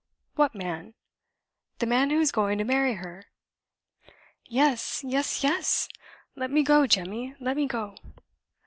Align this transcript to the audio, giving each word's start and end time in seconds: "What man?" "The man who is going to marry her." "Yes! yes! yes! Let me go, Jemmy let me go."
"What 0.33 0.55
man?" 0.55 0.95
"The 1.77 1.85
man 1.85 2.09
who 2.09 2.19
is 2.19 2.31
going 2.31 2.57
to 2.57 2.63
marry 2.63 2.93
her." 2.93 3.25
"Yes! 4.47 5.03
yes! 5.05 5.43
yes! 5.43 5.87
Let 6.35 6.49
me 6.49 6.63
go, 6.63 6.87
Jemmy 6.87 7.35
let 7.39 7.55
me 7.55 7.67
go." 7.67 7.95